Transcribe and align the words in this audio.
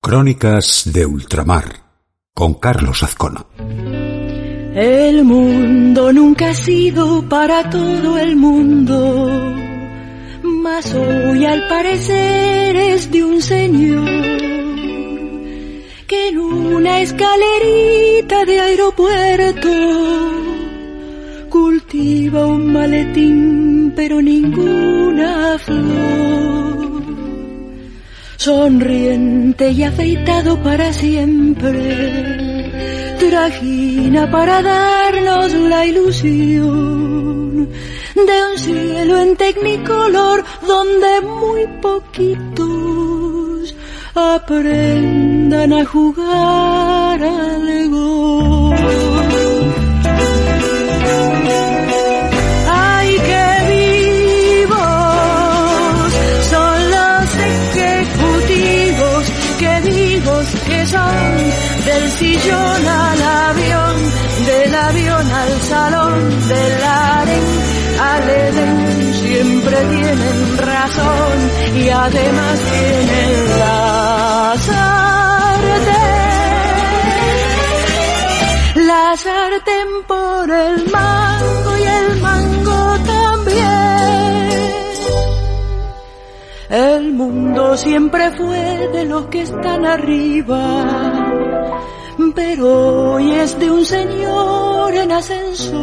Crónicas 0.00 0.90
de 0.92 1.04
Ultramar 1.04 1.64
con 2.32 2.54
Carlos 2.54 3.02
Azcona. 3.02 3.44
El 4.74 5.24
mundo 5.24 6.12
nunca 6.12 6.50
ha 6.50 6.54
sido 6.54 7.28
para 7.28 7.68
todo 7.68 8.18
el 8.18 8.36
mundo, 8.36 9.30
mas 10.42 10.94
hoy 10.94 11.44
al 11.44 11.68
parecer 11.68 12.76
es 12.76 13.10
de 13.10 13.24
un 13.24 13.42
señor 13.42 14.08
que 16.06 16.28
en 16.28 16.38
una 16.38 17.00
escalerita 17.00 18.44
de 18.44 18.60
aeropuerto 18.60 19.70
cultiva 21.50 22.46
un 22.46 22.72
maletín 22.72 23.92
pero 23.96 24.22
ninguna 24.22 25.58
flor 25.58 26.75
sonriente 28.46 29.72
y 29.72 29.82
afeitado 29.82 30.62
para 30.62 30.92
siempre, 30.92 31.74
trajina 33.18 34.30
para 34.30 34.62
darnos 34.62 35.52
la 35.52 35.84
ilusión 35.84 37.68
de 38.14 38.36
un 38.48 38.56
cielo 38.56 39.18
en 39.18 39.36
tecnicolor 39.36 40.44
donde 40.64 41.22
muy 41.22 41.66
poquitos 41.82 43.74
aprendan 44.14 45.72
a 45.72 45.84
jugar 45.84 47.20
al 47.20 47.90
gol. 47.90 48.05
Del 61.96 62.10
sillón 62.10 62.88
al 62.88 63.22
avión, 63.22 63.96
del 64.44 64.74
avión 64.74 65.26
al 65.42 65.60
salón, 65.62 66.48
del 66.48 66.84
aren 66.84 67.44
al 68.10 68.28
edén, 68.28 69.14
siempre 69.14 69.76
tienen 69.94 70.58
razón 70.58 71.36
y 71.74 71.88
además 71.88 72.60
tienen 72.72 73.58
la 73.60 74.54
sartén. 74.66 75.96
La 78.86 79.16
sartén 79.16 79.88
por 80.06 80.50
el 80.50 80.90
mango 80.90 81.78
y 81.78 81.82
el 82.00 82.20
mango 82.20 82.98
también. 83.14 84.56
El 86.68 87.12
mundo 87.14 87.76
siempre 87.76 88.30
fue 88.32 88.88
de 88.92 89.04
los 89.06 89.26
que 89.26 89.42
están 89.42 89.86
arriba 89.86 91.25
pero 92.34 93.12
hoy 93.12 93.30
es 93.32 93.58
de 93.58 93.70
un 93.70 93.84
señor 93.84 94.94
en 94.94 95.12
ascensor, 95.12 95.82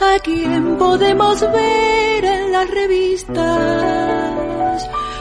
a 0.00 0.18
quien 0.22 0.76
podemos 0.78 1.40
ver 1.40 2.24
en 2.24 2.52
las 2.52 2.70
revistas, 2.70 3.42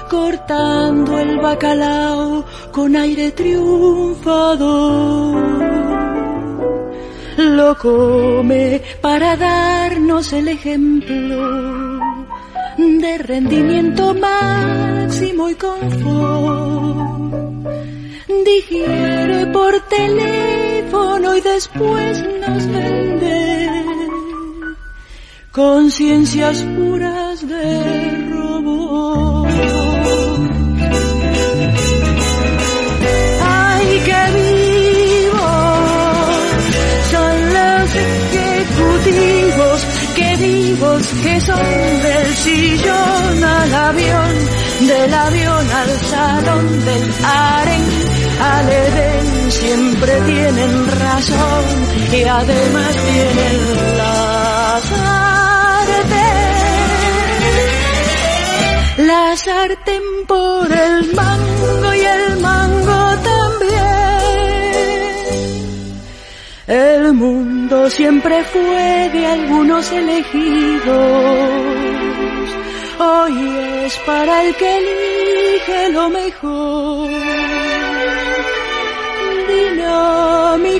cortando 0.09 1.19
el 1.19 1.37
bacalao 1.39 2.45
con 2.71 2.95
aire 2.95 3.31
triunfador. 3.31 4.63
Lo 7.37 7.75
come 7.77 8.81
para 9.01 9.35
darnos 9.35 10.31
el 10.33 10.47
ejemplo 10.47 11.99
de 12.77 13.17
rendimiento 13.17 14.13
máximo 14.13 15.49
y 15.49 15.55
confort 15.55 17.22
digiere 18.43 19.45
por 19.47 19.79
teléfono 19.89 21.35
y 21.35 21.41
después 21.41 22.23
nos 22.41 22.67
vende 22.67 23.83
conciencias 25.53 26.57
puras 26.75 27.47
de 27.47 28.27
robot. 28.31 29.47
Ay, 33.41 34.01
qué 34.07 34.23
vivos 34.39 35.41
son 37.11 37.35
los 37.57 37.87
ejecutivos, 38.35 39.77
qué 40.15 40.35
vivos 40.37 41.03
que 41.23 41.41
son 41.41 42.01
del 42.01 42.33
sillón 42.33 43.43
al 43.43 43.73
avión, 43.75 44.33
del 44.87 45.13
avión 45.13 45.65
al 45.81 45.91
salón, 46.09 46.85
del 46.85 47.11
aren 47.23 47.72
siempre 49.49 50.13
tienen 50.25 50.87
razón 50.99 51.65
y 52.11 52.23
además 52.23 52.95
tienen 53.09 53.57
la 53.97 54.79
sartén. 54.89 56.17
La 59.07 59.35
sartén 59.37 60.03
por 60.27 60.71
el 60.71 61.13
mango 61.13 61.93
y 61.93 62.01
el 62.15 62.39
mango 62.39 63.01
también. 63.31 63.83
El 66.67 67.13
mundo 67.13 67.89
siempre 67.89 68.43
fue 68.43 69.09
de 69.13 69.25
algunos 69.27 69.91
elegidos. 69.91 70.93
Hoy 72.99 73.35
es 73.85 73.93
para 74.05 74.43
el 74.43 74.55
que 74.55 74.77
elige 74.77 75.89
lo 75.91 76.09
mejor 76.09 77.62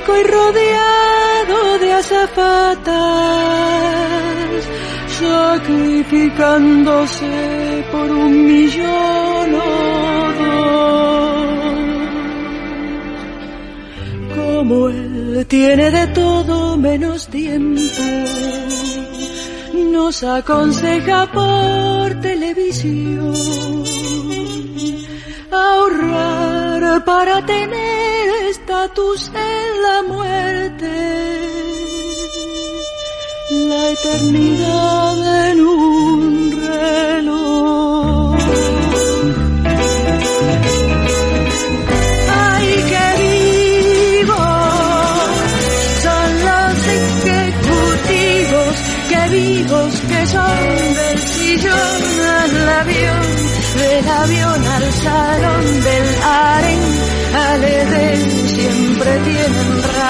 y 0.06 0.22
rodeado 0.24 1.78
de 1.78 1.92
azafatas, 1.92 2.94
sacrificándose 5.18 7.86
por 7.90 8.10
un 8.10 8.46
millón. 8.46 9.54
Como 14.34 14.88
él 14.88 15.46
tiene 15.48 15.90
de 15.90 16.06
todo 16.08 16.76
menos 16.76 17.28
tiempo, 17.28 17.80
nos 19.92 20.22
aconseja 20.22 21.32
por 21.32 22.20
televisión 22.20 23.32
ahorrar 25.50 27.02
para 27.04 27.46
tener 27.46 28.23
estatus 28.54 29.30
en 29.34 29.82
la 29.82 29.98
muerte, 30.14 30.94
la 33.68 33.90
eternidad 33.90 35.50
en 35.50 35.60
un 35.60 36.52
reloj. 36.52 37.43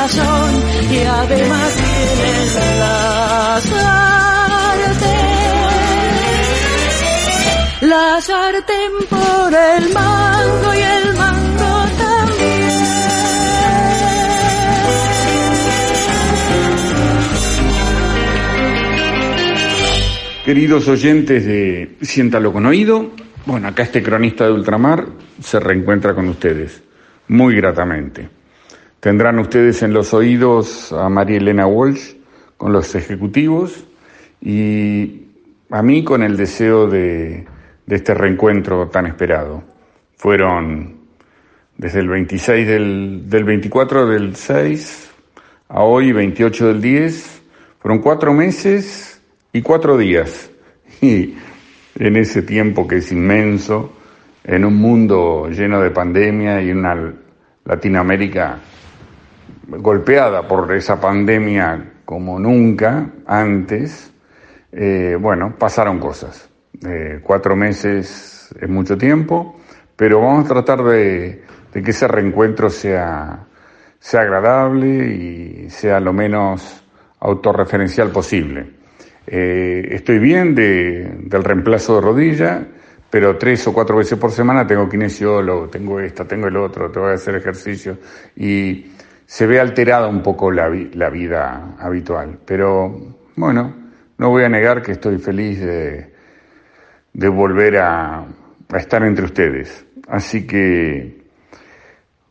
Tienen 0.09 0.29
razón 0.29 0.63
y 0.91 0.99
además 1.05 1.73
tienen 1.77 2.79
la 2.79 3.61
sartén. 3.61 5.09
La 7.89 8.21
sartén 8.21 8.93
por 9.09 9.55
el 9.55 9.93
mango 9.93 10.75
y 10.75 10.79
el 10.79 11.17
mango 11.17 11.87
también. 11.99 12.75
Queridos 20.45 20.89
oyentes 20.89 21.47
de 21.47 21.97
Siéntalo 22.03 22.53
con 22.53 22.67
oído, 22.67 23.13
Bueno, 23.47 23.69
acá 23.69 23.83
este 23.83 24.03
cronista 24.03 24.47
de 24.47 24.53
ultramar 24.53 25.07
se 25.43 25.61
reencuentra 25.61 26.15
con 26.15 26.29
ustedes, 26.29 26.83
muy 27.29 27.55
gratamente. 27.57 28.44
Tendrán 29.05 29.39
ustedes 29.39 29.83
en 29.83 29.93
los 29.93 30.15
oídos 30.15 30.91
a 30.91 31.11
María 31.11 31.37
Elena 31.37 31.67
Walsh 31.67 32.15
con 32.57 32.73
los 32.73 32.95
ejecutivos 32.95 33.85
y 34.41 35.27
a 35.69 35.83
mí 35.83 36.03
con 36.03 36.23
el 36.23 36.39
deseo 36.39 36.87
de, 36.87 37.45
este 37.87 38.15
reencuentro 38.15 38.89
tan 38.89 39.05
esperado. 39.05 39.63
Fueron 40.17 41.01
desde 41.77 42.01
el 42.01 42.09
26 42.09 42.67
del, 42.67 43.29
del 43.29 43.45
24 43.45 44.07
del 44.07 44.37
6 44.37 45.11
a 45.69 45.83
hoy 45.83 46.13
28 46.13 46.69
del 46.69 46.81
10, 46.81 47.43
fueron 47.81 48.01
cuatro 48.01 48.33
meses 48.33 49.21
y 49.53 49.61
cuatro 49.61 49.99
días. 49.99 50.51
Y 51.03 51.35
en 51.99 52.17
ese 52.17 52.41
tiempo 52.41 52.89
que 52.89 52.97
es 52.97 53.13
inmenso, 53.13 53.93
en 54.45 54.65
un 54.65 54.77
mundo 54.77 55.51
lleno 55.51 55.83
de 55.83 55.91
pandemia 55.91 56.63
y 56.63 56.71
una 56.71 57.13
Latinoamérica 57.67 58.61
golpeada 59.69 60.47
por 60.47 60.73
esa 60.73 61.01
pandemia 61.01 61.93
como 62.05 62.39
nunca 62.39 63.11
antes, 63.27 64.13
eh, 64.73 65.17
bueno, 65.19 65.55
pasaron 65.59 65.99
cosas. 65.99 66.49
Eh, 66.87 67.21
cuatro 67.23 67.57
meses 67.57 68.55
es 68.61 68.69
mucho 68.69 68.99
tiempo, 68.99 69.61
pero 69.97 70.21
vamos 70.21 70.45
a 70.45 70.55
tratar 70.55 70.83
de, 70.83 71.43
que 71.73 71.91
ese 71.91 72.09
reencuentro 72.09 72.69
sea, 72.69 73.47
sea 73.99 74.21
agradable 74.21 74.89
y 74.89 75.71
sea 75.71 76.01
lo 76.01 76.13
menos 76.13 76.85
autorreferencial 77.21 78.11
posible. 78.11 78.67
Eh, 79.27 79.89
estoy 79.93 80.19
bien 80.19 80.55
de, 80.55 81.17
del 81.21 81.43
reemplazo 81.43 81.97
de 81.97 82.01
rodilla, 82.03 82.67
pero 83.09 83.39
tres 83.39 83.67
o 83.69 83.73
cuatro 83.73 83.97
veces 83.97 84.19
por 84.19 84.33
semana 84.33 84.67
tengo 84.67 84.89
kinesiólogo, 84.89 85.69
tengo 85.69 86.01
esta, 86.01 86.27
tengo 86.27 86.49
el 86.49 86.57
otro, 86.57 86.91
tengo 86.91 87.07
que 87.07 87.15
hacer 87.15 87.37
ejercicio 87.37 87.97
y 88.37 88.91
se 89.27 89.47
ve 89.47 89.61
alterada 89.61 90.09
un 90.09 90.23
poco 90.23 90.51
la, 90.51 90.69
la 90.69 91.11
vida 91.11 91.77
habitual. 91.79 92.39
Pero 92.45 93.17
bueno, 93.37 93.75
no 94.19 94.31
voy 94.31 94.45
a 94.45 94.49
negar 94.49 94.83
que 94.83 94.93
estoy 94.93 95.19
feliz 95.19 95.61
de, 95.61 96.13
de 97.13 97.29
volver 97.29 97.79
a, 97.79 98.21
a 98.21 98.77
estar 98.77 99.03
entre 99.05 99.25
ustedes. 99.25 99.87
Así 100.09 100.47
que 100.47 101.23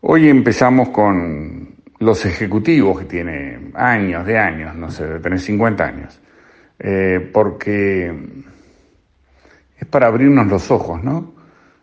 hoy 0.01 0.29
empezamos 0.29 0.89
con 0.89 1.75
los 1.99 2.25
ejecutivos 2.25 2.99
que 2.99 3.05
tiene 3.05 3.71
años 3.73 4.25
de 4.25 4.37
años, 4.37 4.75
no 4.75 4.91
sé, 4.91 5.05
de 5.05 5.19
tener 5.19 5.39
50 5.39 5.83
años. 5.83 6.19
Eh, 6.79 7.29
porque 7.31 8.13
es 9.77 9.87
para 9.87 10.07
abrirnos 10.07 10.47
los 10.47 10.69
ojos, 10.69 11.03
¿no? 11.03 11.33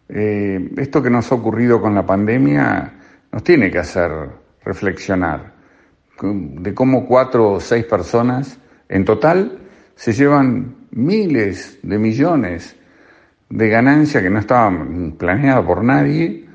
Eh, 0.08 0.72
esto 0.76 1.02
que 1.02 1.10
nos 1.10 1.30
ha 1.30 1.36
ocurrido 1.36 1.80
con 1.80 1.94
la 1.94 2.04
pandemia 2.04 2.92
nos 3.32 3.44
tiene 3.44 3.70
que 3.70 3.78
hacer 3.78 4.10
reflexionar 4.64 5.52
de 6.22 6.74
cómo 6.74 7.06
cuatro 7.06 7.52
o 7.52 7.60
seis 7.60 7.84
personas 7.84 8.58
en 8.88 9.04
total 9.04 9.58
se 9.94 10.12
llevan 10.12 10.86
miles 10.90 11.78
de 11.82 11.98
millones 11.98 12.76
de 13.48 13.68
ganancia 13.68 14.22
que 14.22 14.30
no 14.30 14.38
estaban 14.38 15.12
planeadas 15.18 15.64
por 15.64 15.82
nadie, 15.82 16.46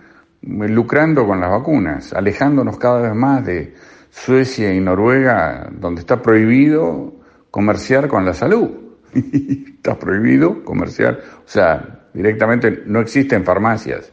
lucrando 0.41 1.25
con 1.25 1.41
las 1.41 1.49
vacunas, 1.49 2.13
alejándonos 2.13 2.77
cada 2.77 3.01
vez 3.01 3.15
más 3.15 3.45
de 3.45 3.73
Suecia 4.09 4.73
y 4.73 4.79
Noruega, 4.79 5.69
donde 5.71 6.01
está 6.01 6.21
prohibido 6.21 7.15
comerciar 7.51 8.07
con 8.07 8.25
la 8.25 8.33
salud. 8.33 8.69
Está 9.13 9.99
prohibido 9.99 10.63
comerciar, 10.63 11.19
o 11.45 11.47
sea, 11.47 12.07
directamente 12.13 12.83
no 12.87 12.99
existen 12.99 13.45
farmacias. 13.45 14.11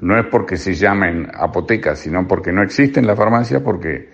No 0.00 0.18
es 0.18 0.26
porque 0.26 0.56
se 0.56 0.74
llamen 0.74 1.30
apotecas, 1.32 2.00
sino 2.00 2.26
porque 2.28 2.52
no 2.52 2.62
existen 2.62 3.06
las 3.06 3.16
farmacias 3.16 3.62
porque 3.62 4.10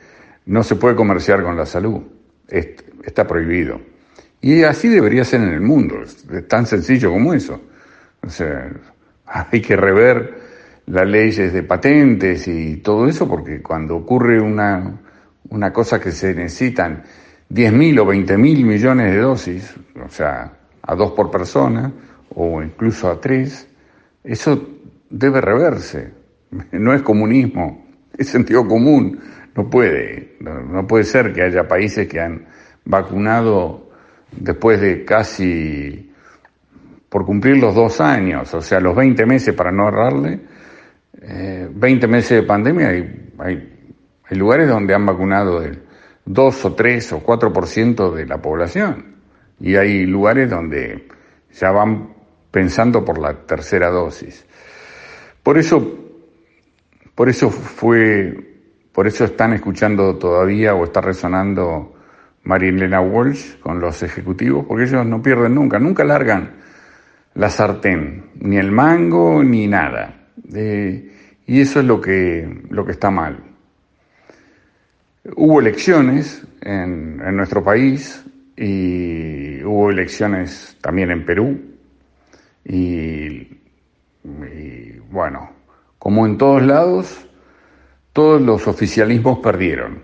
no 0.46 0.62
se 0.62 0.76
puede 0.76 0.94
comerciar 0.94 1.42
con 1.42 1.56
la 1.56 1.66
salud. 1.66 2.02
Está 2.48 3.26
prohibido. 3.26 3.80
Y 4.40 4.62
así 4.64 4.88
debería 4.88 5.24
ser 5.24 5.40
en 5.40 5.52
el 5.52 5.60
mundo, 5.60 6.02
es 6.02 6.48
tan 6.48 6.66
sencillo 6.66 7.10
como 7.10 7.32
eso. 7.32 7.60
O 8.22 8.28
sea, 8.28 8.70
hay 9.26 9.60
que 9.60 9.76
rever 9.76 10.42
las 10.86 11.06
leyes 11.06 11.52
de 11.52 11.62
patentes 11.62 12.48
y 12.48 12.78
todo 12.78 13.06
eso 13.06 13.28
porque 13.28 13.62
cuando 13.62 13.96
ocurre 13.96 14.40
una, 14.40 15.00
una 15.48 15.72
cosa 15.72 16.00
que 16.00 16.10
se 16.10 16.34
necesitan 16.34 17.04
10.000 17.50 18.00
o 18.00 18.06
20.000 18.06 18.36
millones 18.64 19.12
de 19.12 19.18
dosis, 19.18 19.74
o 20.04 20.08
sea, 20.08 20.52
a 20.82 20.94
dos 20.94 21.12
por 21.12 21.30
persona 21.30 21.92
o 22.34 22.62
incluso 22.62 23.08
a 23.08 23.20
tres, 23.20 23.68
eso 24.24 24.71
debe 25.12 25.40
reverse. 25.40 26.12
No 26.72 26.92
es 26.92 27.02
comunismo, 27.02 27.86
es 28.16 28.28
sentido 28.28 28.66
común. 28.66 29.20
No 29.54 29.68
puede, 29.68 30.36
no, 30.40 30.86
puede 30.86 31.04
ser 31.04 31.32
que 31.32 31.42
haya 31.42 31.68
países 31.68 32.08
que 32.08 32.20
han 32.20 32.46
vacunado 32.84 33.90
después 34.32 34.80
de 34.80 35.04
casi 35.04 36.10
por 37.08 37.26
cumplir 37.26 37.58
los 37.58 37.74
dos 37.74 38.00
años, 38.00 38.52
o 38.54 38.62
sea, 38.62 38.80
los 38.80 38.96
20 38.96 39.26
meses 39.26 39.54
para 39.54 39.70
no 39.70 39.90
20 39.90 40.36
eh, 41.20 42.08
meses 42.08 42.40
de 42.40 42.42
pandemia, 42.42 42.88
hay, 42.88 43.28
hay 44.24 44.36
lugares 44.38 44.66
donde 44.66 44.94
han 44.94 45.04
vacunado 45.04 45.62
el, 45.62 45.82
2 46.24 46.64
o 46.64 46.74
3 46.74 47.12
o 47.12 47.22
4% 47.24 48.12
de 48.12 48.26
la 48.26 48.40
población. 48.40 49.16
Y 49.60 49.76
hay 49.76 50.06
lugares 50.06 50.50
donde 50.50 51.08
ya 51.52 51.70
van 51.70 52.14
pensando 52.50 53.04
por 53.04 53.18
la 53.18 53.34
tercera 53.46 53.90
dosis. 53.90 54.44
Por 55.42 55.58
eso, 55.58 55.98
por 57.14 57.28
eso 57.28 57.50
fue, 57.50 58.58
por 58.92 59.06
eso 59.06 59.24
están 59.24 59.52
escuchando 59.52 60.16
todavía 60.16 60.74
o 60.74 60.84
está 60.84 61.00
resonando 61.00 61.94
María 62.44 63.00
Walsh 63.00 63.58
con 63.60 63.80
los 63.80 64.02
ejecutivos, 64.02 64.66
porque 64.66 64.84
ellos 64.84 65.06
no 65.06 65.22
pierden 65.22 65.54
nunca, 65.54 65.78
nunca 65.78 66.04
largan 66.04 66.62
la 67.34 67.48
sartén, 67.48 68.30
ni 68.40 68.56
el 68.56 68.70
mango, 68.70 69.42
ni 69.42 69.66
nada. 69.66 70.28
Eh, 70.54 71.10
y 71.46 71.60
eso 71.60 71.80
es 71.80 71.86
lo 71.86 72.00
que, 72.00 72.62
lo 72.70 72.84
que 72.84 72.92
está 72.92 73.10
mal. 73.10 73.38
Hubo 75.36 75.60
elecciones 75.60 76.44
en, 76.60 77.16
nuestro 77.36 77.62
país 77.62 78.24
y 78.56 79.62
hubo 79.62 79.90
elecciones 79.90 80.76
también 80.80 81.10
en 81.10 81.24
Perú 81.24 81.60
y, 82.64 83.48
bueno, 85.12 85.50
como 85.98 86.26
en 86.26 86.38
todos 86.38 86.62
lados, 86.62 87.28
todos 88.12 88.42
los 88.42 88.66
oficialismos 88.66 89.38
perdieron. 89.38 90.02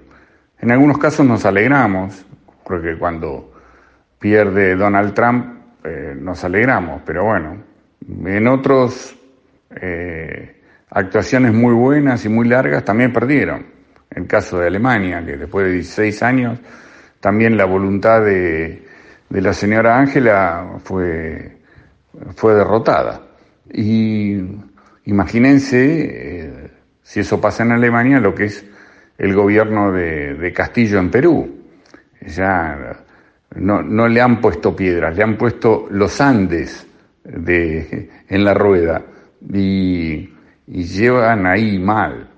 En 0.61 0.71
algunos 0.71 0.99
casos 0.99 1.27
nos 1.27 1.45
alegramos, 1.45 2.25
porque 2.65 2.97
cuando 2.97 3.53
pierde 4.19 4.77
Donald 4.77 5.15
Trump 5.15 5.47
eh, 5.85 6.15
nos 6.17 6.45
alegramos, 6.45 7.03
pero 7.05 7.25
bueno, 7.25 7.57
en 8.25 8.47
otros 8.47 9.17
eh, 9.71 10.62
actuaciones 10.91 11.53
muy 11.53 11.75
buenas 11.75 12.25
y 12.25 12.29
muy 12.29 12.47
largas 12.47 12.85
también 12.85 13.12
perdieron 13.12 13.79
el 14.11 14.27
caso 14.27 14.59
de 14.59 14.67
Alemania, 14.67 15.25
que 15.25 15.37
después 15.37 15.67
de 15.67 15.73
16 15.73 16.23
años, 16.23 16.59
también 17.21 17.57
la 17.57 17.65
voluntad 17.65 18.23
de, 18.23 18.87
la 19.31 19.53
señora 19.53 19.99
Ángela 19.99 20.79
fue, 20.85 21.59
fue 22.37 22.55
derrotada. 22.55 23.23
Y 23.73 24.41
imagínense, 25.09 25.87
eh, 25.87 26.71
si 27.03 27.21
eso 27.21 27.41
pasa 27.41 27.62
en 27.62 27.73
Alemania, 27.73 28.21
lo 28.21 28.35
que 28.35 28.45
es 28.45 28.65
el 29.17 29.35
gobierno 29.35 29.91
de, 29.91 30.53
Castillo 30.55 30.99
en 30.99 31.11
Perú. 31.11 31.65
Ya 32.27 33.05
no, 33.57 34.09
le 34.09 34.21
han 34.21 34.41
puesto 34.41 34.77
piedras, 34.77 35.17
le 35.17 35.23
han 35.23 35.37
puesto 35.38 35.87
los 35.91 36.21
Andes 36.21 36.87
de, 37.25 38.11
en 38.29 38.45
la 38.45 38.55
rueda 38.55 39.03
y, 39.53 40.35
y 40.67 40.83
llevan 40.85 41.47
ahí 41.47 41.79
mal. 41.79 42.29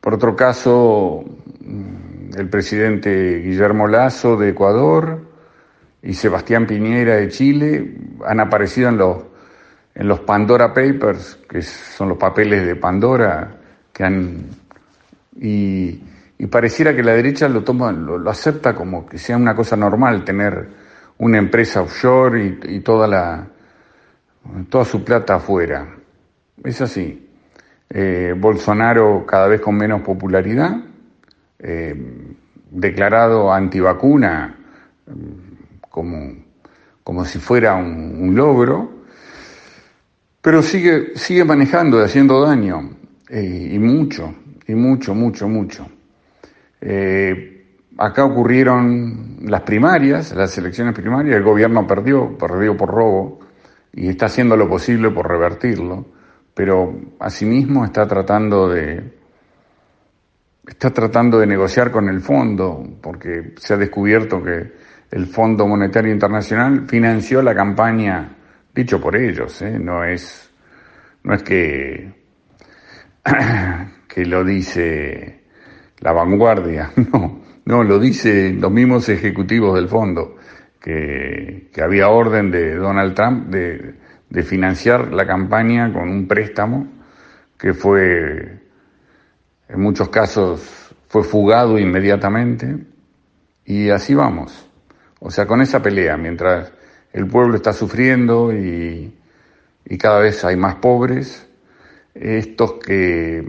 Por 0.00 0.14
otro 0.14 0.34
caso, 0.34 1.24
mm, 1.60 2.38
el 2.38 2.48
presidente 2.48 3.40
Guillermo 3.40 3.86
Lazo 3.86 4.36
de 4.36 4.50
Ecuador 4.50 5.20
y 6.02 6.14
Sebastián 6.14 6.66
Piñera 6.66 7.16
de 7.16 7.28
Chile 7.28 7.96
han 8.24 8.40
aparecido 8.40 8.88
en 8.88 8.96
los, 8.96 9.33
en 9.94 10.08
los 10.08 10.20
Pandora 10.20 10.74
Papers, 10.74 11.38
que 11.48 11.62
son 11.62 12.08
los 12.10 12.18
papeles 12.18 12.66
de 12.66 12.76
Pandora, 12.76 13.56
que 13.92 14.04
han... 14.04 14.46
Y, 15.36 16.00
pareciera 16.50 16.94
que 16.94 17.02
la 17.02 17.12
derecha 17.12 17.48
lo 17.48 17.64
toma, 17.64 17.90
lo, 17.90 18.28
acepta 18.28 18.74
como 18.74 19.06
que 19.06 19.16
sea 19.16 19.36
una 19.36 19.56
cosa 19.56 19.76
normal 19.76 20.24
tener 20.24 20.68
una 21.16 21.38
empresa 21.38 21.80
offshore 21.80 22.58
y, 22.64 22.80
toda 22.80 23.08
la 23.08 23.46
toda 24.68 24.84
su 24.84 25.02
plata 25.02 25.36
afuera. 25.36 25.88
Es 26.62 26.82
así. 26.82 27.30
Eh, 27.88 28.34
Bolsonaro 28.36 29.24
cada 29.26 29.48
vez 29.48 29.60
con 29.60 29.76
menos 29.76 30.02
popularidad, 30.02 30.76
eh, 31.58 31.94
declarado 32.70 33.52
antivacuna 33.52 34.56
como, 35.88 36.34
como 37.04 37.24
si 37.24 37.38
fuera 37.38 37.74
un, 37.76 38.34
logro, 38.34 38.93
Pero 40.44 40.60
sigue, 40.60 41.16
sigue 41.16 41.42
manejando 41.42 41.98
y 41.98 42.04
haciendo 42.04 42.42
daño, 42.42 42.90
eh, 43.30 43.70
y 43.72 43.78
mucho, 43.78 44.34
y 44.66 44.74
mucho, 44.74 45.14
mucho, 45.14 45.48
mucho. 45.48 45.88
Eh, 46.82 47.78
acá 47.96 48.26
ocurrieron 48.26 49.38
las 49.46 49.62
primarias, 49.62 50.34
las 50.34 50.58
elecciones 50.58 50.94
primarias, 50.94 51.34
el 51.34 51.42
gobierno 51.42 51.86
perdió, 51.86 52.36
perdió 52.36 52.76
por 52.76 52.90
robo, 52.90 53.40
y 53.94 54.08
está 54.08 54.26
haciendo 54.26 54.54
lo 54.54 54.68
posible 54.68 55.10
por 55.12 55.26
revertirlo, 55.26 56.04
pero 56.52 56.94
asimismo 57.20 57.86
está 57.86 58.06
tratando 58.06 58.68
de 58.68 59.14
está 60.66 60.90
tratando 60.90 61.38
de 61.38 61.46
negociar 61.46 61.90
con 61.90 62.10
el 62.10 62.20
fondo, 62.20 62.84
porque 63.00 63.54
se 63.56 63.72
ha 63.72 63.76
descubierto 63.78 64.42
que 64.42 64.72
el 65.10 65.26
Fondo 65.26 65.66
Monetario 65.66 66.12
Internacional 66.12 66.86
financió 66.86 67.40
la 67.40 67.54
campaña, 67.54 68.43
dicho 68.74 69.00
por 69.00 69.16
ellos, 69.16 69.62
¿eh? 69.62 69.78
no 69.78 70.04
es 70.04 70.50
no 71.22 71.34
es 71.34 71.42
que 71.42 72.12
que 74.08 74.26
lo 74.26 74.44
dice 74.44 75.44
la 76.00 76.12
vanguardia, 76.12 76.90
no, 77.12 77.42
no, 77.64 77.82
lo 77.82 77.98
dicen 77.98 78.60
los 78.60 78.70
mismos 78.70 79.08
ejecutivos 79.08 79.74
del 79.74 79.88
fondo 79.88 80.36
que, 80.80 81.70
había 81.82 82.08
orden 82.08 82.50
de 82.50 82.74
Donald 82.74 83.14
Trump 83.14 83.48
de, 83.48 83.94
de 84.28 84.42
financiar 84.42 85.12
la 85.12 85.26
campaña 85.26 85.92
con 85.92 86.10
un 86.10 86.28
préstamo 86.28 86.86
que 87.58 87.72
fue, 87.72 88.60
en 89.68 89.80
muchos 89.80 90.10
casos, 90.10 90.94
fue 91.08 91.22
fugado 91.22 91.78
inmediatamente 91.78 92.76
y 93.64 93.88
así 93.88 94.14
vamos. 94.14 94.68
O 95.20 95.30
sea, 95.30 95.46
con 95.46 95.62
esa 95.62 95.80
pelea, 95.80 96.18
mientras 96.18 96.72
el 97.14 97.26
pueblo 97.28 97.56
está 97.56 97.72
sufriendo 97.72 98.52
y, 98.52 99.14
y 99.86 99.98
cada 99.98 100.18
vez 100.18 100.44
hay 100.44 100.56
más 100.56 100.74
pobres, 100.74 101.48
estos 102.14 102.74
que, 102.74 103.44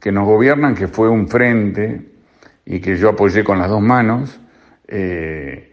que, 0.00 0.12
nos 0.12 0.26
gobiernan, 0.26 0.74
que 0.74 0.86
fue 0.86 1.08
un 1.08 1.26
frente 1.26 2.02
y 2.64 2.80
que 2.80 2.96
yo 2.96 3.08
apoyé 3.08 3.42
con 3.42 3.58
las 3.58 3.70
dos 3.70 3.82
manos, 3.82 4.38
eh, 4.86 5.72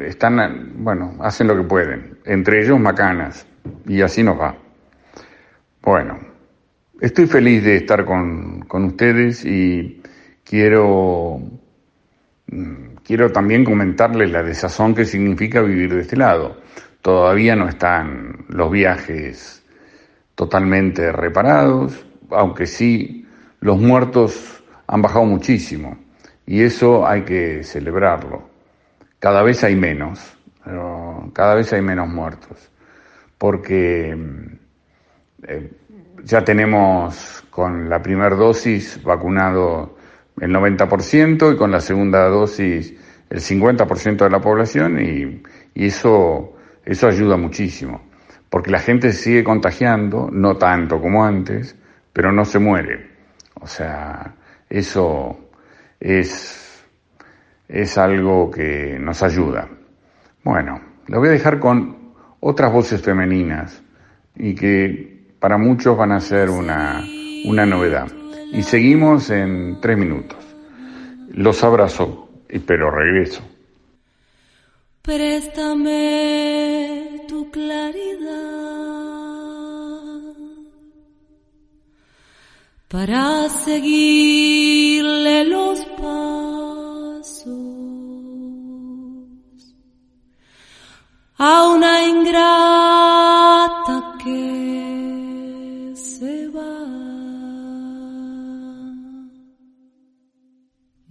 están, 0.00 0.72
bueno, 0.82 1.16
hacen 1.20 1.46
lo 1.46 1.56
que 1.56 1.62
pueden, 1.62 2.18
entre 2.24 2.62
ellos 2.62 2.78
macanas, 2.78 3.46
y 3.86 4.02
así 4.02 4.22
nos 4.22 4.40
va. 4.40 4.56
Bueno, 5.82 6.18
estoy 7.00 7.26
feliz 7.26 7.64
de 7.64 7.76
estar 7.76 8.04
con, 8.04 8.60
con 8.62 8.84
ustedes 8.84 9.44
y 9.44 10.02
quiero, 10.44 11.40
mm, 12.48 12.91
quiero 13.04 13.30
también 13.32 13.64
comentarles 13.64 14.30
la 14.30 14.42
desazón 14.42 14.94
que 14.94 15.04
significa 15.04 15.60
vivir 15.60 15.94
de 15.94 16.02
este 16.02 16.16
lado. 16.16 16.60
Todavía 17.00 17.56
no 17.56 17.68
están 17.68 18.46
los 18.48 18.70
viajes 18.70 19.64
totalmente 20.34 21.12
reparados, 21.12 22.04
aunque 22.30 22.66
sí 22.66 23.26
los 23.60 23.78
muertos 23.78 24.62
han 24.86 25.02
bajado 25.02 25.24
muchísimo 25.24 25.98
y 26.46 26.62
eso 26.62 27.06
hay 27.06 27.22
que 27.22 27.62
celebrarlo 27.62 28.52
cada 29.22 29.44
vez 29.44 29.62
hay 29.62 29.76
menos, 29.76 30.36
cada 31.32 31.54
vez 31.54 31.72
hay 31.72 31.80
menos 31.80 32.08
muertos, 32.08 32.72
porque 33.38 34.18
eh, 35.44 35.70
ya 36.24 36.42
tenemos 36.42 37.44
con 37.48 37.88
la 37.88 38.02
primera 38.02 38.34
dosis 38.34 39.00
vacunado 39.04 39.96
el 40.40 40.50
90% 40.50 41.54
y 41.54 41.56
con 41.56 41.70
la 41.70 41.80
segunda 41.80 42.28
dosis 42.28 42.94
el 43.30 43.40
50% 43.40 44.16
de 44.16 44.30
la 44.30 44.40
población 44.40 45.00
y, 45.00 45.42
y, 45.74 45.86
eso, 45.86 46.54
eso 46.84 47.06
ayuda 47.06 47.36
muchísimo, 47.36 48.02
porque 48.50 48.70
la 48.70 48.78
gente 48.78 49.12
sigue 49.12 49.42
contagiando, 49.42 50.28
no 50.30 50.56
tanto 50.56 51.00
como 51.00 51.24
antes, 51.24 51.76
pero 52.12 52.30
no 52.30 52.44
se 52.44 52.58
muere. 52.58 53.10
O 53.54 53.66
sea, 53.66 54.34
eso 54.68 55.50
es 55.98 56.62
es 57.72 57.96
algo 57.96 58.50
que 58.50 58.98
nos 59.00 59.22
ayuda. 59.22 59.66
Bueno, 60.44 60.80
lo 61.06 61.18
voy 61.18 61.28
a 61.28 61.32
dejar 61.32 61.58
con 61.58 62.12
otras 62.40 62.70
voces 62.70 63.00
femeninas 63.00 63.82
y 64.36 64.54
que 64.54 65.32
para 65.40 65.56
muchos 65.56 65.96
van 65.96 66.12
a 66.12 66.20
ser 66.20 66.50
una, 66.50 67.02
una 67.46 67.64
novedad. 67.64 68.08
Y 68.52 68.62
seguimos 68.62 69.30
en 69.30 69.80
tres 69.80 69.96
minutos. 69.96 70.38
Los 71.30 71.64
abrazo, 71.64 72.28
pero 72.66 72.90
regreso. 72.90 73.42
Préstame 75.00 76.02
tu 77.26 77.50
claridad 77.50 78.72
para 82.88 83.48
seguirle 83.48 85.44
los 85.46 85.82
pasos 85.96 87.48
a 91.38 91.68
una 91.74 92.06
ingrata 92.06 93.22
que 94.22 95.92
se 95.96 96.48
va. 96.48 97.31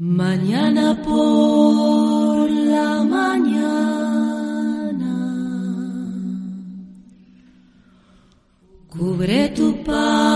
Mañana 0.03 0.99
por 1.03 2.49
la 2.49 3.03
mañana 3.03 3.53
cubre 8.89 9.49
tu 9.49 9.83
patio 9.83 10.30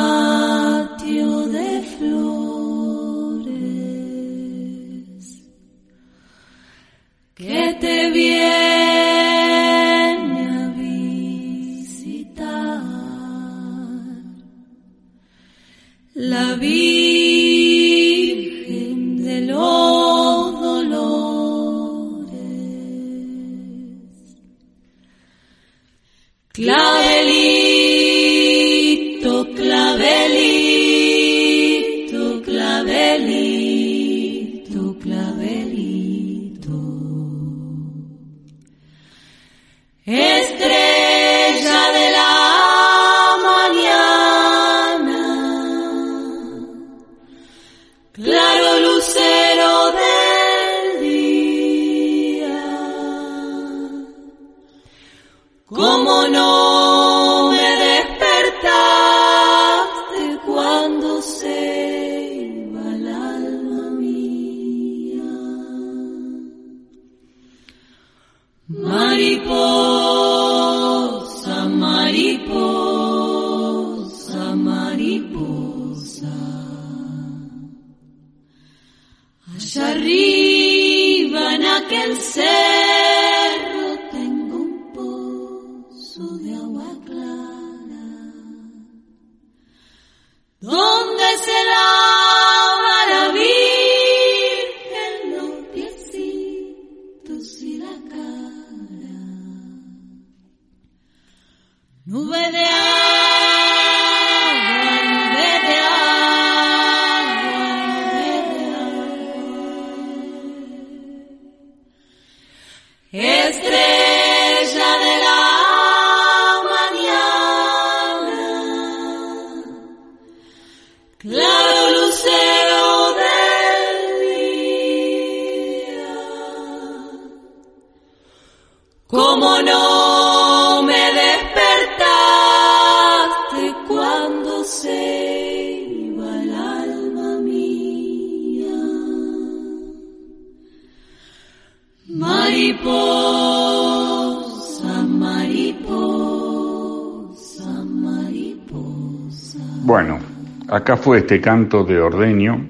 acá 150.85 150.97
fue 150.97 151.17
este 151.17 151.41
canto 151.41 151.83
de 151.83 151.99
Ordeño 151.99 152.69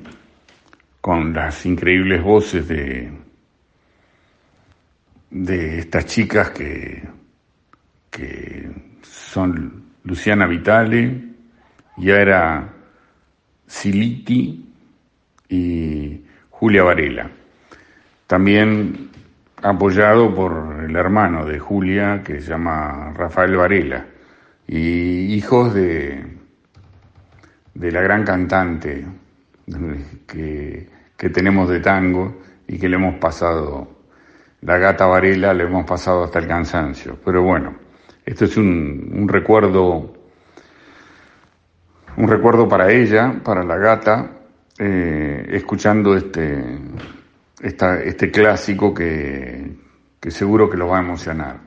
con 1.02 1.34
las 1.34 1.66
increíbles 1.66 2.24
voces 2.24 2.66
de, 2.66 3.12
de 5.32 5.80
estas 5.80 6.06
chicas 6.06 6.52
que, 6.52 7.04
que 8.10 8.70
son 9.02 9.84
Luciana 10.06 10.48
Vitale, 10.48 11.24
Yara 11.98 12.70
Siliti 13.68 14.66
y 15.50 16.22
Julia 16.52 16.84
Varela. 16.84 17.30
También 18.28 19.10
apoyado 19.62 20.34
por 20.34 20.86
el 20.88 20.96
hermano 20.96 21.46
de 21.46 21.60
Julia, 21.60 22.24
que 22.24 22.40
se 22.40 22.52
llama 22.52 23.12
Rafael 23.14 23.58
Varela, 23.58 24.06
y 24.68 25.34
hijos 25.34 25.74
de, 25.74 26.35
de 27.76 27.92
la 27.92 28.02
gran 28.02 28.24
cantante 28.24 29.06
que, 30.26 30.90
que 31.16 31.30
tenemos 31.30 31.70
de 31.70 31.80
tango 31.82 32.42
y 32.68 32.80
que 32.80 32.90
le 32.90 32.96
hemos 32.96 33.16
pasado, 33.20 33.88
la 34.62 34.78
gata 34.78 35.06
Varela, 35.06 35.54
le 35.54 35.66
hemos 35.66 35.86
pasado 35.86 36.24
hasta 36.24 36.40
el 36.40 36.48
cansancio. 36.48 37.20
Pero 37.24 37.44
bueno, 37.44 37.76
esto 38.26 38.46
es 38.46 38.58
un, 38.58 39.12
un 39.14 39.28
recuerdo, 39.28 40.14
un 42.18 42.28
recuerdo 42.28 42.68
para 42.68 42.92
ella, 42.92 43.42
para 43.44 43.64
la 43.64 43.78
gata, 43.78 44.32
eh, 44.80 45.46
escuchando 45.52 46.16
este, 46.16 46.80
esta, 47.62 48.02
este 48.02 48.32
clásico 48.32 48.94
que, 48.94 49.76
que 50.20 50.32
seguro 50.32 50.70
que 50.70 50.78
los 50.78 50.90
va 50.90 50.98
a 50.98 51.04
emocionar. 51.04 51.60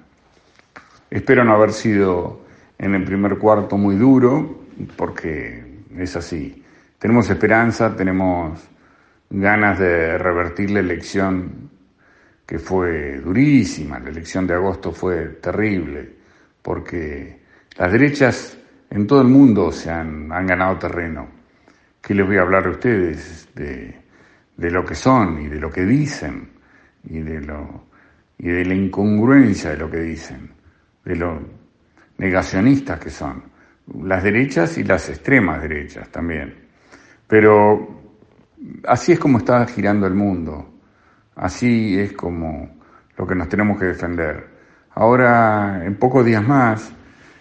Espero 1.10 1.44
no 1.44 1.54
haber 1.54 1.72
sido 1.72 2.40
en 2.78 2.94
el 2.94 3.04
primer 3.04 3.38
cuarto 3.38 3.76
muy 3.76 3.96
duro, 3.96 4.62
porque 4.96 5.67
es 6.00 6.16
así. 6.16 6.62
Tenemos 6.98 7.28
esperanza, 7.30 7.94
tenemos 7.94 8.68
ganas 9.30 9.78
de 9.78 10.18
revertir 10.18 10.70
la 10.70 10.80
elección 10.80 11.70
que 12.46 12.58
fue 12.58 13.18
durísima, 13.18 13.98
la 13.98 14.08
elección 14.08 14.46
de 14.46 14.54
agosto 14.54 14.90
fue 14.92 15.26
terrible, 15.40 16.16
porque 16.62 17.40
las 17.76 17.92
derechas 17.92 18.58
en 18.90 19.06
todo 19.06 19.20
el 19.20 19.28
mundo 19.28 19.70
se 19.70 19.90
han, 19.90 20.32
han 20.32 20.46
ganado 20.46 20.78
terreno. 20.78 21.28
¿Qué 22.00 22.14
les 22.14 22.26
voy 22.26 22.38
a 22.38 22.42
hablar 22.42 22.66
a 22.66 22.70
ustedes 22.70 23.48
de, 23.54 23.94
de 24.56 24.70
lo 24.70 24.84
que 24.84 24.94
son 24.94 25.42
y 25.42 25.48
de 25.48 25.60
lo 25.60 25.70
que 25.70 25.84
dicen 25.84 26.50
y 27.04 27.20
de 27.20 27.40
lo 27.40 27.88
y 28.38 28.48
de 28.48 28.64
la 28.64 28.74
incongruencia 28.74 29.70
de 29.70 29.76
lo 29.76 29.90
que 29.90 29.98
dicen, 29.98 30.50
de 31.04 31.16
lo 31.16 31.40
negacionistas 32.18 32.98
que 33.00 33.10
son, 33.10 33.42
las 34.02 34.22
derechas 34.22 34.78
y 34.78 34.84
las 34.84 35.08
extremas 35.08 35.62
derechas 35.62 36.08
también. 36.10 36.54
Pero 37.26 38.00
así 38.86 39.12
es 39.12 39.18
como 39.18 39.38
está 39.38 39.66
girando 39.66 40.06
el 40.06 40.14
mundo, 40.14 40.68
así 41.36 41.98
es 41.98 42.12
como 42.12 42.78
lo 43.16 43.26
que 43.26 43.34
nos 43.34 43.48
tenemos 43.48 43.78
que 43.78 43.86
defender. 43.86 44.58
Ahora, 44.94 45.84
en 45.84 45.96
pocos 45.96 46.24
días 46.24 46.46
más, 46.46 46.92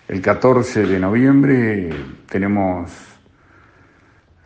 el 0.08 0.22
14 0.22 0.86
de 0.86 1.00
noviembre, 1.00 1.90
tenemos 2.30 2.92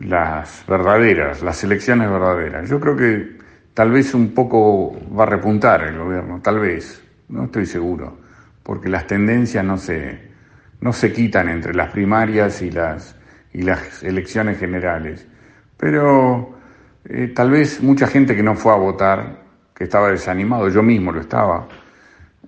las 0.00 0.64
verdaderas, 0.66 1.42
las 1.42 1.62
elecciones 1.62 2.10
verdaderas. 2.10 2.68
Yo 2.68 2.80
creo 2.80 2.96
que 2.96 3.38
tal 3.74 3.90
vez 3.90 4.14
un 4.14 4.34
poco 4.34 4.96
va 5.16 5.24
a 5.24 5.26
repuntar 5.26 5.82
el 5.82 5.98
gobierno, 5.98 6.40
tal 6.42 6.58
vez, 6.58 7.02
no 7.28 7.44
estoy 7.44 7.66
seguro, 7.66 8.18
porque 8.62 8.88
las 8.88 9.06
tendencias 9.06 9.64
no 9.64 9.76
se, 9.76 10.31
no 10.82 10.92
se 10.92 11.12
quitan 11.12 11.48
entre 11.48 11.74
las 11.74 11.90
primarias 11.90 12.60
y 12.60 12.70
las, 12.70 13.16
y 13.52 13.62
las 13.62 14.02
elecciones 14.02 14.58
generales. 14.58 15.26
Pero 15.76 16.58
eh, 17.04 17.32
tal 17.34 17.50
vez 17.50 17.82
mucha 17.82 18.06
gente 18.06 18.36
que 18.36 18.42
no 18.42 18.54
fue 18.54 18.72
a 18.72 18.76
votar, 18.76 19.42
que 19.74 19.84
estaba 19.84 20.10
desanimado, 20.10 20.68
yo 20.68 20.82
mismo 20.82 21.12
lo 21.12 21.20
estaba, 21.20 21.68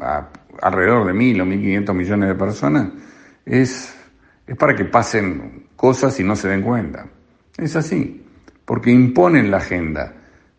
a- 0.01 0.29
alrededor 0.63 1.07
de 1.07 1.13
mil 1.13 1.41
o 1.41 1.47
mil 1.47 1.61
quinientos 1.61 1.95
millones 1.95 2.29
de 2.29 2.35
personas, 2.35 2.89
es, 3.45 3.95
es 4.47 4.57
para 4.57 4.75
que 4.75 4.85
pasen 4.87 5.67
cosas 5.77 6.19
y 6.21 6.25
no 6.25 6.35
se 6.37 6.49
den 6.49 6.63
cuenta. 6.63 7.07
Es 7.57 7.77
así, 7.77 8.23
porque 8.65 8.91
imponen 8.91 9.51
la 9.51 9.59
agenda, 9.59 10.15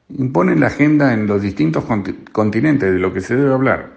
imponen 0.10 0.60
la 0.60 0.68
agenda 0.68 1.14
en 1.14 1.28
los 1.28 1.42
distintos 1.42 1.84
conti- 1.86 2.24
continentes 2.32 2.92
de 2.92 3.00
lo 3.00 3.14
que 3.14 3.22
se 3.22 3.36
debe 3.36 3.54
hablar, 3.54 3.92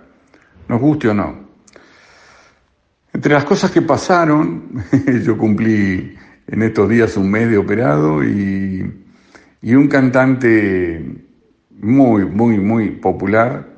nos 0.68 0.80
guste 0.80 1.08
o 1.08 1.14
no. 1.14 1.48
Entre 3.12 3.32
las 3.32 3.44
cosas 3.44 3.70
que 3.70 3.82
pasaron, 3.82 4.70
yo 5.24 5.36
cumplí 5.36 6.16
en 6.50 6.62
estos 6.62 6.88
días 6.88 7.16
un 7.16 7.30
mes 7.30 7.48
de 7.48 7.58
operado 7.58 8.24
y, 8.24 8.92
y 9.62 9.74
un 9.74 9.86
cantante 9.86 11.04
muy, 11.80 12.24
muy, 12.24 12.58
muy 12.58 12.90
popular 12.90 13.68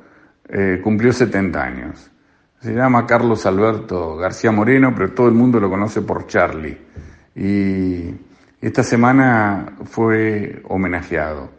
eh, 0.49 0.81
cumplió 0.83 1.13
70 1.13 1.63
años. 1.63 2.11
Se 2.59 2.73
llama 2.73 3.05
Carlos 3.05 3.45
Alberto 3.45 4.17
García 4.17 4.51
Moreno, 4.51 4.93
pero 4.95 5.11
todo 5.13 5.27
el 5.27 5.33
mundo 5.33 5.59
lo 5.59 5.69
conoce 5.69 6.01
por 6.01 6.27
Charlie. 6.27 6.77
Y 7.35 8.11
esta 8.61 8.83
semana 8.83 9.73
fue 9.85 10.61
homenajeado. 10.67 11.51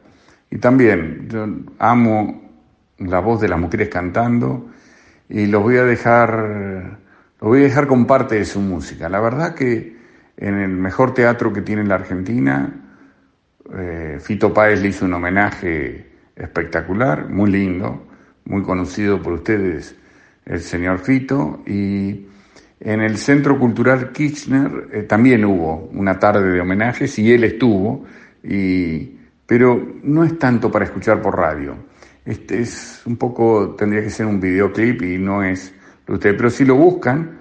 Y 0.51 0.59
también, 0.59 1.29
yo 1.29 1.47
amo 1.79 2.43
la 2.99 3.21
voz 3.21 3.41
de 3.41 3.49
las 3.49 3.59
mujeres 3.59 3.89
cantando 3.89 4.71
y 5.29 5.47
los 5.47 5.63
voy 5.63 5.77
a 5.77 5.85
dejar, 5.85 6.99
los 7.41 7.49
voy 7.49 7.61
a 7.61 7.65
dejar 7.65 7.87
con 7.87 8.07
parte 8.07 8.37
de 8.37 8.45
su 8.45 8.61
música. 8.61 9.09
La 9.09 9.21
verdad 9.21 9.55
que 9.55 9.94
en 10.37 10.55
el 10.55 10.71
mejor 10.71 11.15
teatro 11.15 11.53
que 11.53 11.63
tiene 11.63 11.85
la 11.85 11.97
Argentina, 11.97 12.73
eh, 13.77 14.19
Fito 14.21 14.53
Páez 14.53 14.83
le 14.83 14.89
hizo 14.89 15.05
un 15.05 15.15
homenaje 15.15 16.07
espectacular, 16.37 17.29
muy 17.29 17.51
lindo, 17.51 18.07
muy 18.45 18.63
conocido 18.63 19.23
por 19.23 19.35
ustedes, 19.35 19.97
el 20.45 20.61
señor 20.61 20.99
Fito, 20.99 21.63
y 21.67 22.27
en 22.81 23.01
el 23.01 23.17
Centro 23.17 23.59
Cultural 23.59 24.13
Kirchner 24.13 24.89
eh, 24.93 25.03
también 25.05 25.45
hubo 25.45 25.89
una 25.93 26.19
tarde 26.19 26.51
de 26.51 26.61
homenajes 26.61 27.19
y 27.19 27.33
él 27.33 27.45
estuvo, 27.45 28.05
y, 28.43 29.17
pero 29.47 29.95
no 30.03 30.25
es 30.25 30.39
tanto 30.39 30.71
para 30.71 30.85
escuchar 30.85 31.23
por 31.23 31.37
radio. 31.37 31.77
Este 32.25 32.61
es 32.61 33.03
un 33.07 33.17
poco, 33.17 33.75
tendría 33.77 34.03
que 34.03 34.11
ser 34.11 34.27
un 34.27 34.41
videoclip 34.41 35.03
y 35.03 35.19
no 35.19 35.43
es 35.43 35.75
lo 36.07 36.15
usted, 36.15 36.37
pero 36.37 36.51
si 36.51 36.65
lo 36.65 36.75
buscan, 36.75 37.39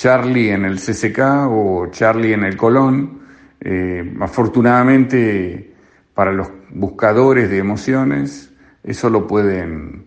Charlie 0.00 0.50
en 0.50 0.64
el 0.64 0.78
CCK 0.78 1.18
o 1.50 1.88
Charlie 1.90 2.32
en 2.32 2.44
el 2.44 2.56
Colón, 2.56 3.20
eh, 3.60 4.16
afortunadamente 4.18 5.74
para 6.14 6.32
los 6.32 6.48
buscadores 6.70 7.50
de 7.50 7.58
emociones, 7.58 8.50
eso 8.82 9.10
lo 9.10 9.26
pueden, 9.26 10.06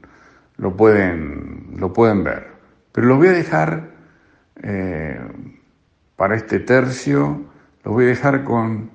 lo 0.57 0.75
pueden, 0.75 1.75
lo 1.77 1.93
pueden 1.93 2.23
ver. 2.23 2.47
Pero 2.91 3.05
los 3.05 3.19
voy 3.19 3.27
a 3.27 3.33
dejar 3.33 3.91
eh, 4.63 5.19
para 6.15 6.37
este 6.37 6.61
tercio, 6.61 7.43
los 7.83 7.93
voy 7.93 8.05
a 8.05 8.07
dejar 8.07 8.43
con 8.43 8.89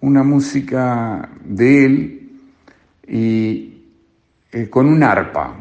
una 0.00 0.24
música 0.24 1.28
de 1.44 1.84
él 1.84 2.30
y 3.06 3.84
eh, 4.50 4.68
con 4.68 4.88
un 4.88 5.00
arpa, 5.04 5.54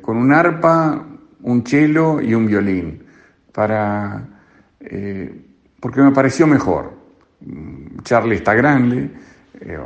con 0.00 0.16
un 0.16 0.32
arpa, 0.32 1.06
un 1.42 1.66
cello 1.66 2.22
y 2.22 2.32
un 2.32 2.46
violín, 2.46 3.01
para, 3.52 4.26
porque 5.80 6.00
me 6.00 6.10
pareció 6.12 6.46
mejor. 6.46 6.92
Charlie 8.02 8.36
está 8.36 8.54
grande, 8.54 9.10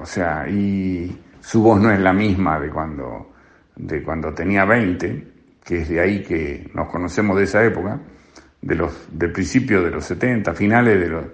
o 0.00 0.06
sea, 0.06 0.48
y 0.48 1.18
su 1.40 1.62
voz 1.62 1.80
no 1.80 1.90
es 1.90 2.00
la 2.00 2.12
misma 2.12 2.58
de 2.58 2.70
cuando, 2.70 3.32
de 3.76 4.02
cuando 4.02 4.32
tenía 4.32 4.64
20, 4.64 5.26
que 5.62 5.82
es 5.82 5.88
de 5.88 6.00
ahí 6.00 6.22
que 6.22 6.70
nos 6.74 6.88
conocemos 6.88 7.36
de 7.36 7.44
esa 7.44 7.64
época, 7.64 8.00
de 8.60 8.74
los, 8.74 9.06
del 9.12 9.32
principio 9.32 9.82
de 9.82 9.90
los 9.90 10.04
70, 10.06 10.54
finales 10.54 10.98
de, 10.98 11.08
los, 11.08 11.24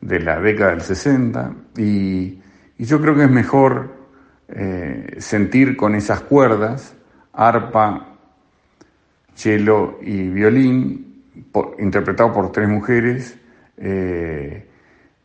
de 0.00 0.20
la 0.20 0.40
década 0.40 0.70
del 0.72 0.80
60, 0.82 1.54
y, 1.78 2.40
yo 2.76 3.00
creo 3.00 3.14
que 3.14 3.22
es 3.22 3.30
mejor 3.30 3.94
eh, 4.48 5.16
sentir 5.18 5.76
con 5.76 5.94
esas 5.94 6.20
cuerdas, 6.22 6.94
arpa, 7.32 8.16
cello 9.34 9.98
y 10.02 10.28
violín, 10.28 11.03
interpretado 11.78 12.32
por 12.32 12.52
tres 12.52 12.68
mujeres, 12.68 13.36
eh, 13.76 14.66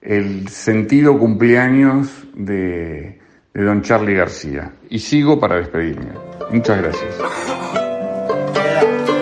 el 0.01 0.47
sentido 0.47 1.17
cumpleaños 1.17 2.27
de, 2.35 3.19
de 3.53 3.63
don 3.63 3.81
Charlie 3.81 4.15
García. 4.15 4.73
Y 4.89 4.99
sigo 4.99 5.39
para 5.39 5.57
despedirme. 5.57 6.11
Muchas 6.51 6.81
gracias. 6.81 7.15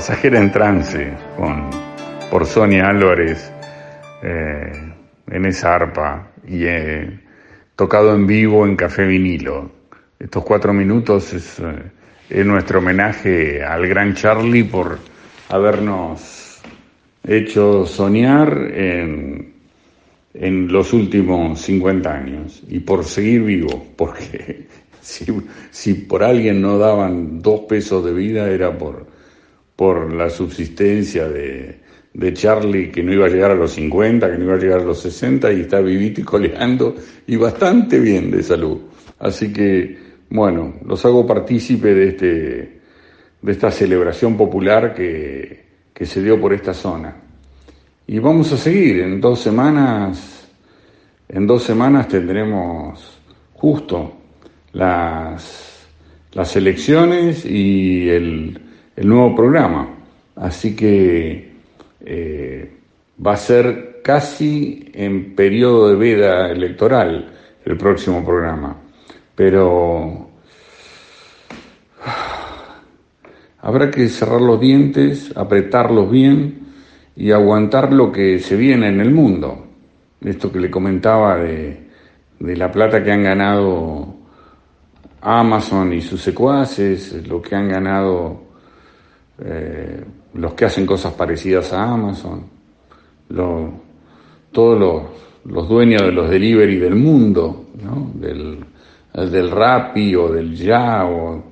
pasajera 0.00 0.40
en 0.40 0.50
trance 0.50 1.12
con, 1.36 1.68
por 2.30 2.46
Sonia 2.46 2.88
Álvarez 2.88 3.52
eh, 4.22 4.72
en 5.30 5.44
esa 5.44 5.74
arpa 5.74 6.30
y 6.48 6.64
eh, 6.64 7.20
tocado 7.76 8.14
en 8.14 8.26
vivo 8.26 8.66
en 8.66 8.76
Café 8.76 9.04
Vinilo. 9.04 9.70
Estos 10.18 10.42
cuatro 10.42 10.72
minutos 10.72 11.34
es, 11.34 11.58
eh, 11.58 11.82
es 12.30 12.46
nuestro 12.46 12.78
homenaje 12.78 13.62
al 13.62 13.86
gran 13.86 14.14
Charlie 14.14 14.64
por 14.64 15.00
habernos 15.50 16.62
hecho 17.22 17.84
soñar 17.84 18.56
en, 18.72 19.52
en 20.32 20.72
los 20.72 20.94
últimos 20.94 21.60
50 21.60 22.10
años 22.10 22.62
y 22.70 22.80
por 22.80 23.04
seguir 23.04 23.42
vivo, 23.42 23.88
porque 23.96 24.66
si, 25.02 25.26
si 25.70 25.92
por 25.92 26.24
alguien 26.24 26.62
no 26.62 26.78
daban 26.78 27.42
dos 27.42 27.60
pesos 27.68 28.02
de 28.02 28.14
vida 28.14 28.48
era 28.48 28.78
por, 28.78 29.09
por 29.80 30.12
la 30.12 30.28
subsistencia 30.28 31.26
de, 31.26 31.80
de 32.12 32.34
Charlie 32.34 32.90
que 32.90 33.02
no 33.02 33.14
iba 33.14 33.24
a 33.24 33.30
llegar 33.30 33.52
a 33.52 33.54
los 33.54 33.72
50, 33.72 34.30
que 34.30 34.36
no 34.36 34.44
iba 34.44 34.54
a 34.56 34.58
llegar 34.58 34.80
a 34.80 34.84
los 34.84 35.00
60 35.00 35.50
y 35.54 35.62
está 35.62 35.80
vivito 35.80 36.20
y 36.20 36.24
coleando 36.24 36.96
y 37.26 37.36
bastante 37.36 37.98
bien 37.98 38.30
de 38.30 38.42
salud. 38.42 38.76
Así 39.18 39.50
que, 39.50 39.96
bueno, 40.28 40.74
los 40.84 41.02
hago 41.06 41.26
partícipe 41.26 41.94
de 41.94 42.08
este, 42.08 42.80
de 43.40 43.52
esta 43.52 43.70
celebración 43.70 44.36
popular 44.36 44.92
que, 44.92 45.64
que 45.94 46.04
se 46.04 46.22
dio 46.22 46.38
por 46.38 46.52
esta 46.52 46.74
zona. 46.74 47.16
Y 48.06 48.18
vamos 48.18 48.52
a 48.52 48.58
seguir, 48.58 49.00
en 49.00 49.18
dos 49.18 49.40
semanas, 49.40 50.46
en 51.26 51.46
dos 51.46 51.62
semanas 51.62 52.06
tendremos 52.06 53.18
justo 53.54 54.12
las, 54.74 55.88
las 56.34 56.54
elecciones 56.54 57.46
y 57.46 58.10
el, 58.10 58.66
el 59.00 59.08
nuevo 59.08 59.34
programa. 59.34 59.88
Así 60.36 60.76
que 60.76 61.52
eh, 62.04 62.70
va 63.26 63.32
a 63.32 63.36
ser 63.36 64.00
casi 64.04 64.90
en 64.92 65.34
periodo 65.34 65.88
de 65.88 65.96
veda 65.96 66.50
electoral 66.50 67.32
el 67.64 67.76
próximo 67.78 68.22
programa. 68.22 68.76
Pero 69.34 70.28
habrá 73.62 73.90
que 73.90 74.06
cerrar 74.08 74.42
los 74.42 74.60
dientes, 74.60 75.34
apretarlos 75.34 76.10
bien 76.10 76.58
y 77.16 77.30
aguantar 77.30 77.94
lo 77.94 78.12
que 78.12 78.38
se 78.38 78.54
viene 78.54 78.88
en 78.88 79.00
el 79.00 79.12
mundo. 79.12 79.66
Esto 80.20 80.52
que 80.52 80.60
le 80.60 80.70
comentaba 80.70 81.38
de, 81.38 81.88
de 82.38 82.56
la 82.56 82.70
plata 82.70 83.02
que 83.02 83.12
han 83.12 83.22
ganado 83.22 84.14
Amazon 85.22 85.90
y 85.94 86.02
sus 86.02 86.20
secuaces, 86.20 87.26
lo 87.26 87.40
que 87.40 87.56
han 87.56 87.66
ganado 87.70 88.49
eh, 89.44 90.04
los 90.34 90.54
que 90.54 90.64
hacen 90.64 90.86
cosas 90.86 91.14
parecidas 91.14 91.72
a 91.72 91.92
Amazon, 91.92 92.44
todos 94.52 94.78
los, 95.44 95.68
dueños 95.68 96.02
de 96.02 96.12
los 96.12 96.28
delivery 96.28 96.76
del 96.76 96.94
mundo, 96.94 97.66
¿no? 97.82 98.10
del, 98.14 98.58
del 99.14 99.50
Rappi 99.50 100.14
o 100.14 100.28
del 100.28 100.54
Ya, 100.54 101.06
o 101.06 101.42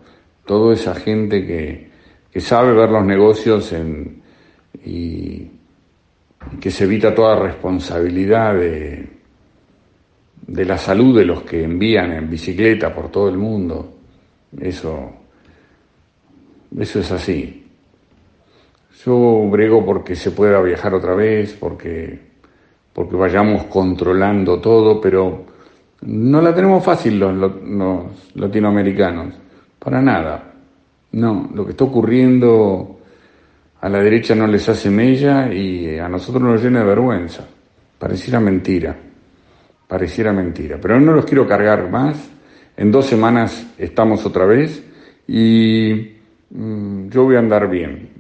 toda 0.45 0.75
esa 0.75 0.95
gente 0.95 1.47
que, 1.47 1.91
que 2.31 2.41
sabe 2.41 2.73
ver 2.73 2.91
los 2.91 3.05
negocios 3.05 3.73
en, 3.73 4.23
y, 4.85 5.51
que 6.61 6.71
se 6.71 6.85
evita 6.85 7.15
toda 7.15 7.37
responsabilidad 7.37 8.55
de, 8.55 9.09
de 10.47 10.65
la 10.65 10.79
salud 10.79 11.19
de 11.19 11.27
los 11.27 11.43
que 11.43 11.63
envían 11.63 12.13
en 12.13 12.31
bicicleta 12.31 12.95
por 12.95 13.11
todo 13.11 13.29
el 13.29 13.37
mundo. 13.37 13.95
Eso, 14.59 15.13
eso 16.79 17.01
es 17.01 17.13
así. 17.13 17.58
Yo 19.05 19.49
brego 19.49 19.85
porque 19.85 20.17
se 20.17 20.33
pueda 20.33 20.61
viajar 20.61 20.95
otra 20.95 21.15
vez, 21.15 21.53
porque, 21.55 22.19
porque 22.93 23.17
vayamos 23.17 23.65
controlando 23.65 24.61
todo, 24.61 25.01
pero 25.01 25.45
no 26.03 26.41
la 26.41 26.55
tenemos 26.55 26.85
fácil 26.85 27.19
los, 27.19 27.35
los 27.35 28.05
latinoamericanos, 28.35 29.35
para 29.79 30.03
nada. 30.03 30.53
No, 31.13 31.49
lo 31.55 31.65
que 31.65 31.71
está 31.71 31.85
ocurriendo 31.85 32.99
a 33.81 33.89
la 33.89 34.01
derecha 34.01 34.35
no 34.35 34.47
les 34.47 34.69
hace 34.69 34.91
mella 34.91 35.53
y 35.53 35.99
a 35.99 36.09
nosotros 36.09 36.43
nos 36.43 36.63
llena 36.63 36.81
de 36.81 36.87
vergüenza. 36.87 37.47
Pareciera 37.99 38.41
mentira, 38.41 38.97
pareciera 39.87 40.33
mentira. 40.33 40.79
Pero 40.81 41.01
no 41.01 41.13
los 41.13 41.25
quiero 41.25 41.47
cargar 41.47 41.89
más. 41.91 42.31
En 42.77 42.91
dos 42.91 43.07
semanas 43.07 43.75
estamos 43.79 44.25
otra 44.27 44.45
vez 44.45 44.85
y 45.27 46.17
mm, 46.51 47.09
yo 47.09 47.25
voy 47.25 47.37
a 47.37 47.41
andar 47.41 47.69
bien. 47.69 48.18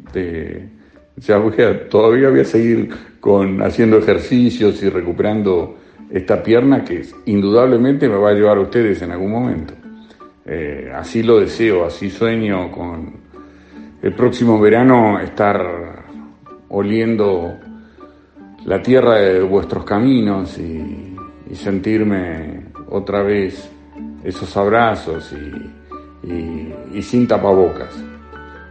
Ya 1.16 1.38
voy 1.38 1.61
a, 1.62 1.88
todavía 1.88 2.31
voy 2.31 2.40
a 2.40 2.44
seguir 2.44 2.90
con 3.21 3.62
haciendo 3.62 3.99
ejercicios 3.99 4.83
y 4.83 4.88
recuperando 4.88 5.77
esta 6.11 6.42
pierna 6.42 6.85
que 6.85 7.05
indudablemente 7.27 8.09
me 8.09 8.16
va 8.16 8.31
a 8.31 8.33
llevar 8.33 8.59
a 8.59 8.61
ustedes 8.61 9.03
en 9.03 9.11
algún 9.11 9.33
momento. 9.33 9.75
Eh, 10.47 10.90
así 10.94 11.23
lo 11.23 11.40
deseo, 11.40 11.85
así 11.85 12.09
sueño 12.09 12.71
con 12.73 13.12
el 14.01 14.14
próximo 14.14 14.59
verano 14.61 15.21
estar 15.21 16.05
oliendo 16.71 17.59
la 18.64 18.81
tierra 18.81 19.16
de 19.16 19.42
vuestros 19.42 19.85
caminos 19.85 20.59
y, 20.59 21.05
sentirme 21.55 22.66
otra 22.90 23.23
vez 23.23 23.71
esos 24.23 24.55
abrazos 24.55 25.35
y 26.92 27.03
sin 27.03 27.27
tapabocas. 27.27 28.08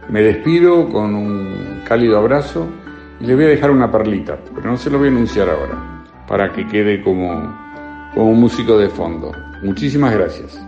Me 0.08 0.22
despido 0.22 0.88
con 0.88 1.14
un 1.14 1.82
cálido 1.86 2.18
abrazo 2.18 2.66
y 3.20 3.26
le 3.26 3.34
voy 3.34 3.44
a 3.44 3.48
dejar 3.48 3.70
una 3.70 3.90
perlita, 3.90 4.38
pero 4.54 4.70
no 4.70 4.76
se 4.76 4.90
lo 4.90 4.98
voy 4.98 5.08
a 5.08 5.10
anunciar 5.10 5.50
ahora, 5.50 6.04
para 6.26 6.52
que 6.52 6.66
quede 6.66 7.02
como, 7.02 7.30
como 8.14 8.30
un 8.30 8.40
músico 8.40 8.78
de 8.78 8.88
fondo. 8.88 9.32
Muchísimas 9.62 10.14
gracias. 10.14 10.67